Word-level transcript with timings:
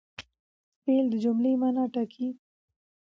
فعل 0.83 1.05
د 1.11 1.15
جملې 1.23 1.51
مانا 1.61 1.83
ټاکي. 1.93 2.27